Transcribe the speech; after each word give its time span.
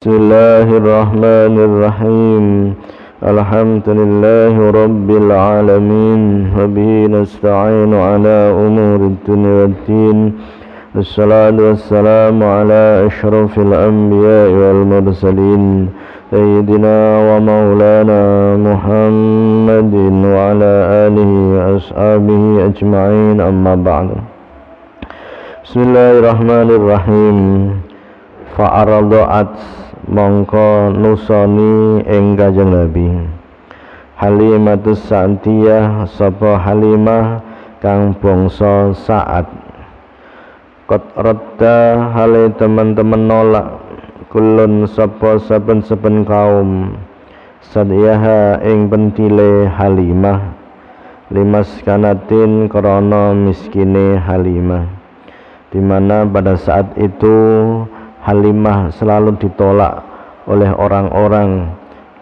بسم 0.00 0.16
الله 0.16 0.68
الرحمن 0.80 1.54
الرحيم. 1.68 2.44
الحمد 3.32 3.86
لله 4.00 4.54
رب 4.82 5.08
العالمين 5.22 6.22
وبه 6.56 6.92
نستعين 7.16 7.92
على 7.94 8.38
أمور 8.64 9.00
الدنيا 9.12 9.52
والدين. 9.60 10.18
الصلاة 10.96 11.56
والسلام 11.68 12.36
على 12.42 12.82
أشرف 13.08 13.52
الأنبياء 13.58 14.48
والمرسلين 14.60 15.64
سيدنا 16.32 16.96
ومولانا 17.28 18.22
محمد 18.56 19.94
وعلى 20.32 20.72
آله 21.04 21.32
وأصحابه 21.52 22.42
أجمعين. 22.68 23.36
أما 23.40 23.74
بعد 23.74 24.08
بسم 25.64 25.80
الله 25.86 26.08
الرحمن 26.18 26.68
الرحيم. 26.78 27.38
fa'aradu'at 28.50 29.54
mongko 30.10 30.90
nusoni 30.90 32.02
ing 32.02 32.34
Kanjeng 32.34 32.74
Nabi. 32.74 33.08
Halimatus 34.18 35.06
Sa'diyah 35.06 36.04
sapa 36.10 36.58
Halimah 36.58 37.40
kang 37.78 38.18
bangsa 38.18 38.90
Sa'ad. 38.90 39.46
Kot 40.90 41.14
radda 41.14 42.10
hale 42.10 42.50
teman-teman 42.58 43.30
nolak 43.30 43.78
kulun 44.34 44.90
sapa 44.90 45.38
saben-saben 45.38 46.26
kaum. 46.26 46.98
Sadiyaha 47.70 48.66
ing 48.66 48.90
pentile 48.90 49.70
Halimah. 49.70 50.58
Limas 51.30 51.70
kanatin 51.86 52.66
krana 52.66 53.30
miskine 53.30 54.18
Halimah. 54.18 54.90
Di 55.70 55.78
mana 55.78 56.26
pada 56.26 56.58
saat 56.58 56.98
itu 56.98 57.38
Halimah 58.20 58.92
selalu 58.92 59.40
ditolak 59.40 60.04
oleh 60.44 60.68
orang-orang 60.76 61.72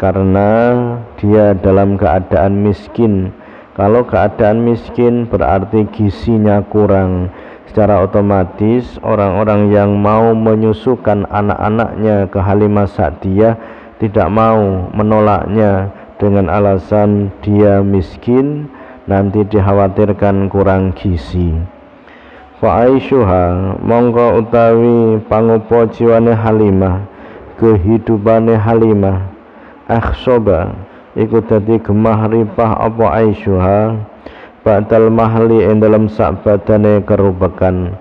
karena 0.00 0.72
dia 1.20 1.52
dalam 1.52 2.00
keadaan 2.00 2.64
miskin. 2.64 3.30
Kalau 3.76 4.04
keadaan 4.04 4.64
miskin 4.64 5.28
berarti 5.28 5.84
gizinya 5.92 6.64
kurang. 6.64 7.28
Secara 7.68 8.04
otomatis 8.04 9.00
orang-orang 9.00 9.72
yang 9.72 9.96
mau 9.96 10.36
menyusukan 10.36 11.24
anak-anaknya 11.28 12.28
ke 12.28 12.36
Halimah 12.36 12.84
Sa'diyah 12.84 13.56
tidak 13.96 14.28
mau 14.28 14.92
menolaknya 14.92 15.88
dengan 16.20 16.52
alasan 16.52 17.32
dia 17.40 17.80
miskin 17.80 18.68
nanti 19.08 19.42
dikhawatirkan 19.48 20.52
kurang 20.52 20.92
gizi 20.92 21.56
fa 22.62 22.86
mongko 23.82 24.38
utawi 24.38 25.18
pangupo 25.26 25.82
jiwane 25.90 26.30
Halimah 26.30 27.02
kehidupane 27.58 28.54
Halimah. 28.54 29.18
Akhsoba 29.90 30.70
iku 31.18 31.42
dadi 31.42 31.82
gemah 31.82 32.30
ripah 32.30 32.86
apa 32.86 33.18
aishuha? 33.18 33.98
Ba'dal 34.62 35.10
mahli 35.10 35.66
ing 35.66 35.82
dalam 35.82 36.06
sak 36.06 36.46
badane 36.46 37.02
kerubakan 37.02 37.98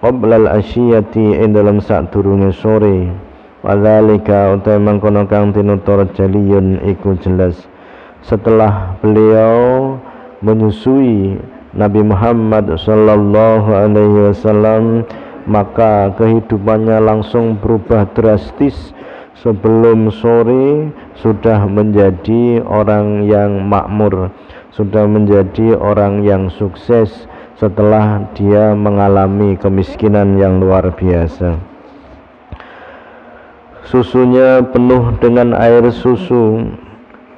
qoblal 0.00 0.48
asyiyati 0.48 1.36
ing 1.36 1.52
dalam 1.52 1.84
sak 1.84 2.16
durunge 2.16 2.56
sore. 2.56 3.12
Wadzalika 3.60 4.56
utawi 4.56 4.80
mangkono 4.80 5.28
kang 5.28 5.52
tinutur 5.52 6.08
jaliyun 6.16 6.80
iku 6.80 7.12
jelas. 7.20 7.68
Setelah 8.24 8.96
beliau 9.04 10.00
menyusui 10.40 11.36
Nabi 11.76 12.00
Muhammad 12.00 12.72
sallallahu 12.80 13.68
alaihi 13.68 14.32
wasallam 14.32 15.04
maka 15.44 16.10
kehidupannya 16.16 16.98
langsung 17.04 17.60
berubah 17.60 18.08
drastis. 18.16 18.96
Sebelum 19.36 20.08
sore 20.08 20.90
sudah 21.20 21.68
menjadi 21.68 22.64
orang 22.64 23.28
yang 23.28 23.68
makmur 23.68 24.32
sudah 24.76 25.08
menjadi 25.08 25.72
orang 25.76 26.20
yang 26.20 26.52
sukses 26.52 27.24
setelah 27.56 28.28
dia 28.36 28.76
mengalami 28.76 29.56
kemiskinan 29.56 30.36
yang 30.36 30.60
luar 30.60 30.92
biasa. 30.92 31.56
Susunya 33.88 34.60
penuh 34.60 35.16
dengan 35.16 35.56
air 35.56 35.88
susu 35.88 36.76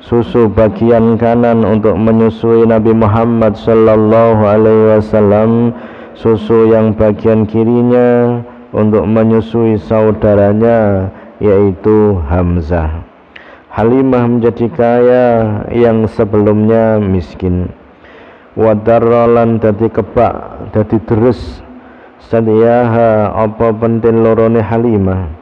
susu 0.03 0.47
bagian 0.51 1.19
kanan 1.19 1.67
untuk 1.67 1.99
menyusui 1.99 2.67
Nabi 2.67 2.95
Muhammad 2.95 3.59
sallallahu 3.59 4.43
alaihi 4.47 4.99
wasallam. 4.99 5.75
Susu 6.19 6.75
yang 6.75 6.99
bagian 6.99 7.47
kirinya 7.47 8.43
untuk 8.75 9.07
menyusui 9.07 9.79
saudaranya 9.79 11.07
yaitu 11.39 12.19
Hamzah. 12.27 13.07
Halimah 13.71 14.27
menjadi 14.27 14.67
kaya 14.75 15.27
yang 15.71 16.11
sebelumnya 16.11 16.99
miskin. 16.99 17.71
Wadarrolan 18.59 19.63
dadi 19.63 19.87
kebak 19.87 20.35
dadi 20.75 20.99
deres. 21.07 21.63
Sadiyaha 22.19 23.31
apa 23.31 23.71
pentin 23.79 24.27
lorone 24.27 24.59
Halimah 24.59 25.38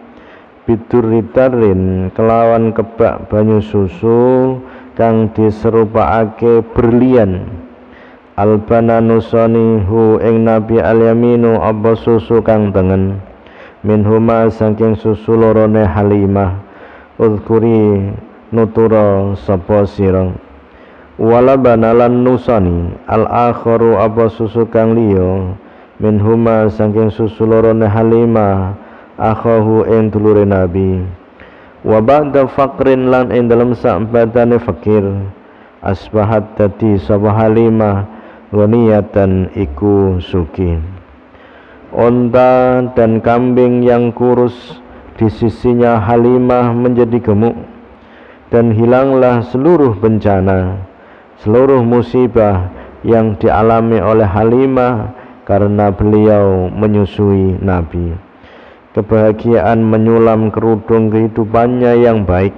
biduritarin 0.66 2.10
kelawan 2.10 2.74
kebak 2.74 3.30
banyu 3.30 3.62
susu 3.62 4.58
kang 4.98 5.30
diserupakake 5.30 6.66
berlian. 6.74 7.46
Albana 8.36 9.00
nusoni 9.00 9.80
hu 9.86 10.20
ing 10.20 10.44
nabi 10.44 10.76
alyaminu 10.82 11.56
apa 11.62 11.96
susu 11.96 12.42
kang 12.44 12.74
tengen? 12.74 13.22
Minhuma 13.86 14.50
saking 14.50 14.98
susu 14.98 15.38
lorone 15.38 15.86
halimah. 15.86 16.58
Uzkuri 17.16 18.12
nutura 18.52 19.32
sapa 19.40 19.88
sira? 19.88 20.28
Wala 21.16 21.56
banalan 21.56 22.26
nusani 22.26 22.92
al 23.08 23.24
akharu 23.24 23.96
apa 23.96 24.28
susu 24.28 24.68
kang 24.68 24.92
liya? 24.92 25.56
Minhuma 25.96 26.68
saking 26.68 27.08
susu 27.08 27.48
lorone 27.48 27.88
halimah 27.88 28.76
akhahu 29.20 29.88
ing 29.88 30.12
dulure 30.12 30.44
nabi. 30.44 31.04
Wa 31.84 32.00
ba'da 32.00 32.48
faqrin 32.48 33.12
lan 33.12 33.32
ing 33.32 33.48
dalam 33.48 33.72
sakbatane 33.76 34.60
fakir 34.60 35.04
asbahat 35.84 36.56
dadi 36.56 36.96
sapa 37.00 37.32
halimah 37.32 38.08
ghaniyatan 38.52 39.52
iku 39.56 40.20
suki. 40.20 40.78
Onta 41.96 42.84
dan 42.92 43.24
kambing 43.24 43.80
yang 43.80 44.12
kurus 44.12 44.82
di 45.16 45.32
sisinya 45.32 45.96
Halimah 45.96 46.76
menjadi 46.76 47.16
gemuk 47.24 47.56
dan 48.52 48.68
hilanglah 48.68 49.40
seluruh 49.48 49.96
bencana 49.96 50.76
seluruh 51.40 51.80
musibah 51.80 52.68
yang 53.00 53.36
dialami 53.40 53.96
oleh 54.00 54.28
Halimah 54.28 55.16
karena 55.48 55.88
beliau 55.88 56.68
menyusui 56.68 57.56
Nabi 57.64 58.25
kebahagiaan 58.96 59.84
menyulam 59.84 60.48
kerudung 60.48 61.12
kehidupannya 61.12 62.00
yang 62.00 62.24
baik. 62.24 62.56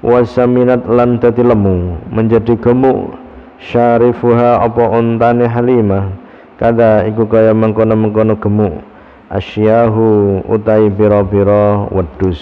Wasaminat 0.00 0.88
lan 0.88 1.20
dadi 1.20 1.44
lemu 1.44 2.00
menjadi 2.08 2.56
gemuk 2.56 3.12
syarifuha 3.60 4.64
apa 4.64 4.82
ontane 4.88 5.44
halimah. 5.44 6.08
Kada 6.56 7.04
iku 7.04 7.28
kaya 7.28 7.52
mengkono-mengkono 7.52 8.40
gemuk 8.40 8.80
asyahu 9.26 10.38
utai 10.46 10.86
biro-biro 10.86 11.90
wedus 11.90 12.38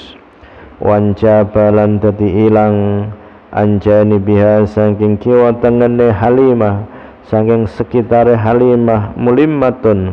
wanca 0.85 1.49
balan 1.49 1.97
dadi 1.97 2.45
ilang 2.45 3.09
anjani 3.57 4.21
biha 4.21 4.69
saking 4.69 5.17
kiwa 5.17 5.57
tengene 5.65 6.13
halimah 6.13 6.85
saking 7.25 7.65
sekitare 7.65 8.37
halimah 8.37 9.17
mulimmatun 9.17 10.13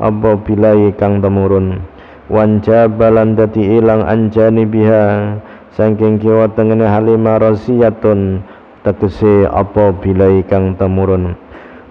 apa 0.00 0.40
bilai 0.40 0.88
kang 0.96 1.20
temurun 1.20 1.84
wanja 2.26 2.90
balan 2.90 3.38
dadi 3.38 3.78
ilang 3.78 4.02
anjani 4.02 4.66
biha 4.66 5.38
saking 5.76 6.18
kiwa 6.18 6.50
tengene 6.58 6.82
halimah 6.82 7.38
rasiyatun 7.38 8.42
tegese 8.82 9.46
apa 9.50 9.94
bilai 9.98 10.42
kang 10.46 10.74
temurun. 10.74 11.38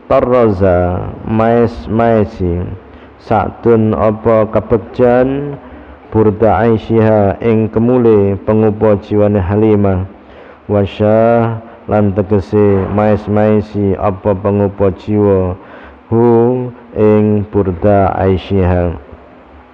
Tarraza 0.05 1.11
mais 1.25 1.73
maisi 1.89 2.61
sakdun 3.17 3.97
apa 3.97 4.45
kabegjan 4.53 5.57
burda 6.13 6.61
aisyiha 6.61 7.41
ing 7.41 7.73
kemule 7.73 8.37
pengupo 8.45 8.95
jiwane 9.01 9.41
halimah 9.41 10.05
wasya 10.69 11.57
lan 11.89 12.13
tegese 12.13 12.85
mais 12.93 13.25
maisi 13.25 13.97
apa 13.97 14.37
pengupo 14.37 14.93
jiwa 14.93 15.57
hu 16.13 16.25
ing 16.93 17.49
burda 17.49 18.13
aisyiha 18.13 19.04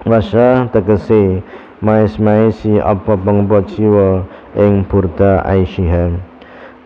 wasa 0.05 0.69
tegese 0.73 1.41
mais-maisi 1.81 2.77
apa 2.81 3.17
pengembot 3.17 3.65
jiwa 3.69 4.25
ing 4.57 4.85
burda 4.85 5.41
aisyiha 5.45 6.31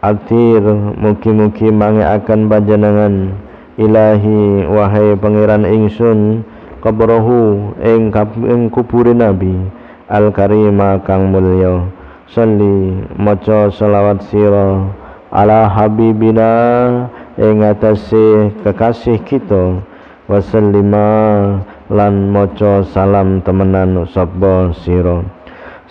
Atir 0.06 0.62
mugi-mugi 1.02 1.74
akan 1.74 2.46
panjenengan. 2.46 3.34
Ilahi 3.74 4.70
wahai 4.70 5.18
pangeran 5.18 5.66
ingsun 5.66 6.46
kabrohu 6.78 7.74
ing 7.82 8.14
ing 8.46 8.70
kubure 8.70 9.18
nabi 9.18 9.58
al 10.06 10.30
karima 10.30 11.02
kang 11.02 11.34
mulya. 11.34 11.90
Salli 12.30 13.02
maca 13.18 13.74
selawat 13.74 14.30
sira 14.30 14.94
ala 15.34 15.74
habibina 15.74 17.10
ing 17.42 17.66
atase 17.66 18.54
kekasih 18.62 19.18
kita. 19.26 19.82
Wasallima 20.30 21.66
lan 21.90 22.34
maca 22.34 22.86
salam 22.90 23.42
temenan 23.42 24.06
sapa 24.10 24.74
sira. 24.86 25.26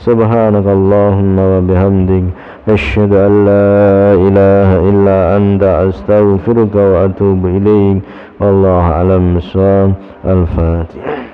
Subhanakallahumma 0.02 1.43
wa 1.43 1.61
bihamdik. 1.62 2.35
Asyhadu 2.67 3.14
an 3.14 3.32
la 3.44 4.17
ilaha 4.19 4.76
illa 4.88 5.19
anta 5.37 5.70
astaghfiruka 5.87 6.81
wa 6.81 6.96
atubu 7.06 7.46
ilaik 7.61 8.02
wallahu 8.41 8.88
alam 8.91 9.37
al-fatihah 10.25 11.33